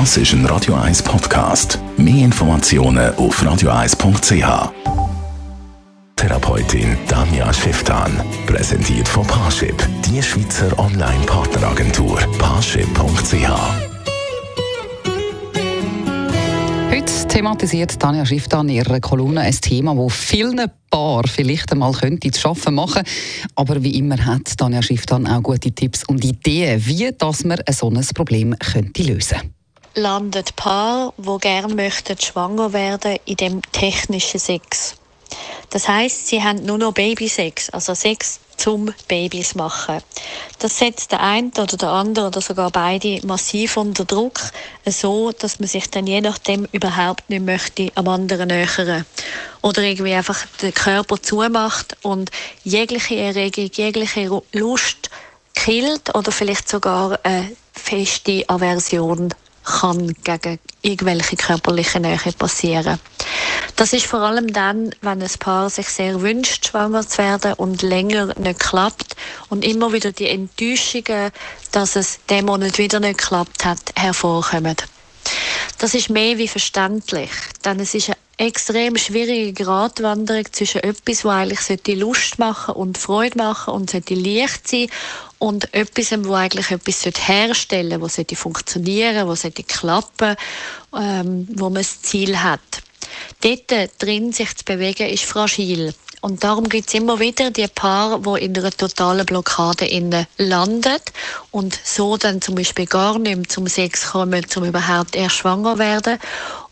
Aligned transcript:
Das 0.00 0.16
ist 0.16 0.32
ein 0.32 0.44
Radio 0.46 0.74
1 0.74 1.04
Podcast. 1.04 1.78
Mehr 1.96 2.24
Informationen 2.24 3.14
auf 3.14 3.40
radio1.ch. 3.40 4.72
Therapeutin 6.16 6.96
Danja 7.06 7.52
Schifftan. 7.52 8.20
Präsentiert 8.44 9.06
von 9.06 9.24
Parship, 9.24 9.88
die 10.04 10.20
Schweizer 10.20 10.76
Online-Partneragentur. 10.80 12.18
Parship.ch. 12.40 13.48
Heute 16.90 17.28
thematisiert 17.28 18.00
Tanja 18.00 18.26
Schifftan 18.26 18.68
in 18.68 18.74
ihrer 18.74 18.98
Kolumne 18.98 19.42
ein 19.42 19.52
Thema, 19.52 19.94
das 19.94 20.12
vielen 20.12 20.60
Paar 20.90 21.22
vielleicht 21.28 21.70
einmal 21.70 21.92
könnte 21.92 22.32
zu 22.32 22.40
schaffen 22.40 22.74
machen. 22.74 23.04
Aber 23.54 23.80
wie 23.84 23.96
immer 23.96 24.16
hat 24.26 24.58
Tanja 24.58 24.82
Schifftan 24.82 25.28
auch 25.28 25.44
gute 25.44 25.70
Tipps 25.70 26.02
und 26.08 26.24
Ideen, 26.24 26.84
wie 26.84 27.12
dass 27.16 27.44
man 27.44 27.60
so 27.70 27.88
ein 27.90 28.04
Problem 28.12 28.58
könnte 28.58 29.04
lösen 29.04 29.53
landet 29.94 30.56
Paar, 30.56 31.12
wo 31.16 31.38
gern 31.38 31.74
möchten 31.74 32.18
schwanger 32.18 32.72
werden, 32.72 33.18
in 33.24 33.36
dem 33.36 33.62
technischen 33.72 34.40
Sex. 34.40 34.96
Das 35.70 35.88
heißt, 35.88 36.28
sie 36.28 36.42
haben 36.42 36.64
nur 36.64 36.78
noch 36.78 36.92
Babysex, 36.92 37.70
also 37.70 37.94
Sex 37.94 38.38
zum 38.56 38.94
Babys 39.08 39.54
machen. 39.54 40.00
Das 40.58 40.78
setzt 40.78 41.12
der 41.12 41.20
eine 41.20 41.50
oder 41.58 41.76
der 41.76 41.88
andere 41.88 42.28
oder 42.28 42.40
sogar 42.40 42.70
beide 42.70 43.20
massiv 43.26 43.76
unter 43.76 44.04
Druck, 44.04 44.40
so 44.86 45.32
dass 45.32 45.58
man 45.58 45.68
sich 45.68 45.90
dann 45.90 46.06
je 46.06 46.20
nachdem 46.20 46.66
überhaupt 46.72 47.28
nicht 47.28 47.44
möchte 47.44 47.90
am 47.96 48.08
anderen 48.08 48.48
nähern 48.48 49.04
oder 49.62 49.82
irgendwie 49.82 50.14
einfach 50.14 50.46
den 50.62 50.72
Körper 50.72 51.20
zumacht 51.20 51.96
und 52.02 52.30
jegliche 52.62 53.16
Erregung, 53.16 53.70
jegliche 53.74 54.42
Lust 54.52 55.10
killt 55.54 56.14
oder 56.14 56.30
vielleicht 56.30 56.68
sogar 56.68 57.18
eine 57.24 57.50
feste 57.72 58.44
Aversion 58.48 59.34
kann 59.64 60.14
gegen 60.22 60.58
irgendwelche 60.82 61.36
körperliche 61.36 62.00
Nähe 62.00 62.18
passieren. 62.38 62.98
Das 63.76 63.92
ist 63.92 64.06
vor 64.06 64.20
allem 64.20 64.52
dann, 64.52 64.94
wenn 65.00 65.22
ein 65.22 65.30
Paar 65.40 65.68
sich 65.68 65.88
sehr 65.88 66.20
wünscht, 66.20 66.68
schwanger 66.68 67.06
zu 67.06 67.18
werden 67.18 67.54
und 67.54 67.82
länger 67.82 68.32
nicht 68.38 68.60
klappt 68.60 69.16
und 69.48 69.64
immer 69.64 69.92
wieder 69.92 70.12
die 70.12 70.28
Enttäuschungen, 70.28 71.32
dass 71.72 71.96
es 71.96 72.20
dem 72.30 72.46
Monat 72.46 72.78
wieder 72.78 73.00
nicht 73.00 73.18
geklappt 73.18 73.64
hat, 73.64 73.80
hervorkommen. 73.96 74.76
Das 75.78 75.94
ist 75.94 76.10
mehr 76.10 76.38
wie 76.38 76.48
verständlich, 76.48 77.30
denn 77.64 77.80
es 77.80 77.94
ist 77.94 78.10
eine 78.10 78.16
extrem 78.36 78.96
schwierige 78.96 79.64
Gratwanderung 79.64 80.44
zwischen 80.52 80.82
etwas, 80.82 81.24
wo 81.24 81.30
eigentlich 81.30 81.98
Lust 81.98 82.38
machen 82.38 82.74
und 82.74 82.98
Freude 82.98 83.38
machen 83.38 83.74
und 83.74 83.90
sollte 83.90 84.14
leicht 84.14 84.68
sein 84.68 84.88
und 85.44 85.74
etwas, 85.74 86.10
wo 86.24 86.32
eigentlich 86.32 86.70
etwas 86.70 87.04
herstellen 87.04 87.90
sollte, 87.90 88.00
wo 88.00 88.08
sollte 88.08 88.34
funktionieren, 88.36 89.28
wo 89.28 89.34
sollte 89.34 89.62
klappen, 89.62 90.36
ähm, 90.98 91.46
wo 91.56 91.64
man 91.64 91.82
das 91.82 92.00
Ziel 92.00 92.42
hat. 92.42 92.60
Dort 93.42 93.90
drin 93.98 94.32
sich 94.32 94.56
zu 94.56 94.64
bewegen, 94.64 95.06
ist 95.06 95.24
fragil. 95.24 95.92
Und 96.22 96.42
darum 96.42 96.66
gibt 96.70 96.88
es 96.88 96.94
immer 96.94 97.20
wieder 97.20 97.50
die 97.50 97.66
Paare, 97.68 98.18
die 98.22 98.46
in 98.46 98.56
einer 98.56 98.70
totalen 98.70 99.26
Blockade 99.26 99.86
landen 100.38 100.96
und 101.50 101.78
so 101.84 102.16
dann 102.16 102.40
zum 102.40 102.54
Beispiel 102.54 102.86
gar 102.86 103.18
nicht 103.18 103.36
mehr 103.36 103.46
zum 103.46 103.66
Sex 103.66 104.12
kommen, 104.12 104.46
um 104.56 104.64
überhaupt 104.64 105.14
erst 105.14 105.36
schwanger 105.36 105.78
werden. 105.78 106.18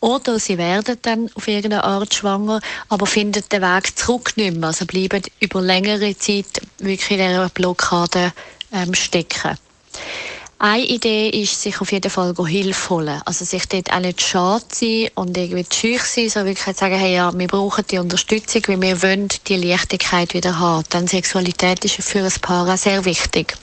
Oder 0.00 0.38
sie 0.38 0.58
werden 0.58 0.98
dann 1.00 1.30
auf 1.34 1.48
irgendeine 1.48 1.84
Art 1.84 2.14
schwanger, 2.14 2.60
aber 2.90 3.06
finden 3.06 3.42
den 3.50 3.62
Weg 3.62 3.98
zurück 3.98 4.36
nicht 4.36 4.58
mehr. 4.58 4.68
Also 4.68 4.84
bleiben 4.84 5.22
über 5.40 5.62
längere 5.62 6.16
Zeit 6.18 6.60
wirklich 6.78 7.10
in 7.12 7.16
dieser 7.16 7.48
Blockade 7.48 8.34
ähm, 8.72 8.94
stecken. 8.94 9.56
Eine 10.60 10.84
Idee 10.84 11.28
ist, 11.28 11.62
sich 11.62 11.80
auf 11.80 11.92
jeden 11.92 12.10
Fall 12.10 12.34
Hilfe 12.46 12.90
holen. 12.90 13.22
Also 13.24 13.44
sich 13.44 13.66
dort 13.68 13.92
auch 13.92 14.00
nicht 14.00 14.20
schade 14.20 14.64
sein 14.72 15.08
und 15.14 15.36
irgendwie 15.36 15.64
schüch 15.72 16.02
sein, 16.02 16.28
sondern 16.28 16.56
wirklich 16.56 16.76
sagen, 16.76 16.96
hey, 16.96 17.14
ja, 17.14 17.32
wir 17.32 17.46
brauchen 17.46 17.84
die 17.88 17.98
Unterstützung, 17.98 18.62
weil 18.66 18.80
wir 18.80 19.02
wollen 19.02 19.28
die 19.46 19.56
Leichtigkeit 19.56 20.34
wieder 20.34 20.58
haben. 20.58 20.84
Denn 20.92 21.06
Sexualität 21.06 21.84
ist 21.84 22.02
für 22.02 22.24
ein 22.24 22.32
Paar 22.40 22.68
auch 22.68 22.76
sehr 22.76 23.04
wichtig. 23.04 23.56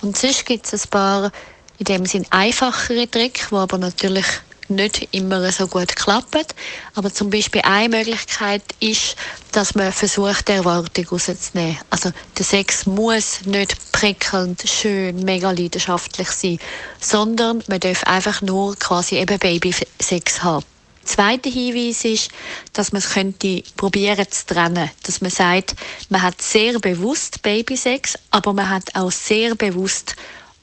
Und 0.00 0.16
sonst 0.16 0.46
gibt 0.46 0.72
es 0.72 0.84
ein 0.84 0.90
paar, 0.90 1.32
in 1.78 1.86
dem 1.86 2.06
Sinn 2.06 2.24
einfachere 2.30 3.10
Tricks, 3.10 3.48
die 3.50 3.56
aber 3.56 3.78
natürlich 3.78 4.26
nicht 4.70 5.08
immer 5.12 5.50
so 5.52 5.66
gut 5.66 5.96
klappt. 5.96 6.54
Aber 6.94 7.12
zum 7.12 7.30
Beispiel 7.30 7.62
eine 7.62 7.96
Möglichkeit 7.96 8.62
ist, 8.80 9.16
dass 9.52 9.74
man 9.74 9.92
versucht, 9.92 10.48
die 10.48 10.52
Erwartung 10.52 11.06
rauszunehmen. 11.08 11.78
Also 11.90 12.10
der 12.36 12.44
Sex 12.44 12.86
muss 12.86 13.44
nicht 13.44 13.92
prickelnd, 13.92 14.62
schön, 14.66 15.24
mega 15.24 15.50
leidenschaftlich 15.50 16.28
sein, 16.28 16.58
sondern 17.00 17.62
man 17.68 17.80
darf 17.80 18.04
einfach 18.04 18.42
nur 18.42 18.76
quasi 18.76 19.16
eben 19.16 19.38
Babysex 19.38 20.42
haben. 20.42 20.64
Zweiter 21.06 21.48
Hinweis 21.48 22.04
ist, 22.04 22.30
dass 22.72 22.90
man 22.90 22.98
es 22.98 23.10
könnte 23.10 23.62
probieren 23.76 24.26
zu 24.28 24.44
trennen. 24.46 24.90
Dass 25.04 25.20
man 25.20 25.30
sagt, 25.30 25.76
man 26.08 26.20
hat 26.20 26.42
sehr 26.42 26.80
bewusst 26.80 27.42
Babysex, 27.42 28.18
aber 28.32 28.52
man 28.52 28.68
hat 28.68 28.94
auch 28.94 29.12
sehr 29.12 29.54
bewusst 29.54 30.16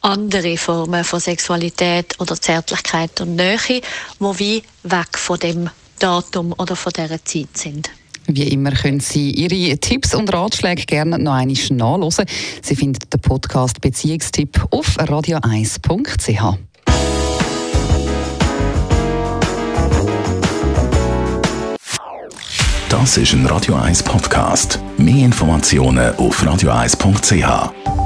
andere 0.00 0.56
Formen 0.56 1.04
von 1.04 1.20
Sexualität 1.20 2.18
oder 2.18 2.40
Zärtlichkeit 2.40 3.20
und 3.20 3.36
Nähe, 3.36 3.58
die 3.58 3.82
wie 4.20 4.62
weg 4.82 5.18
von 5.18 5.38
dem 5.38 5.70
Datum 5.98 6.54
oder 6.58 6.76
von 6.76 6.92
dieser 6.92 7.24
Zeit 7.24 7.56
sind. 7.56 7.90
Wie 8.26 8.48
immer 8.48 8.72
können 8.72 9.00
Sie 9.00 9.32
Ihre 9.32 9.76
Tipps 9.78 10.14
und 10.14 10.32
Ratschläge 10.32 10.84
gerne 10.84 11.18
noch 11.18 11.32
einmal 11.32 11.56
nachlesen. 11.70 12.24
Sie 12.62 12.76
finden 12.76 13.00
den 13.12 13.20
Podcast 13.20 13.80
Beziehungstipp 13.80 14.66
auf 14.70 14.96
radio1.ch. 14.98 16.58
Das 22.88 23.16
ist 23.16 23.32
ein 23.32 23.46
Radio 23.46 23.76
1 23.76 24.02
Podcast. 24.02 24.80
Mehr 24.98 25.24
Informationen 25.24 26.14
auf 26.16 26.42
radio1.ch. 26.42 27.99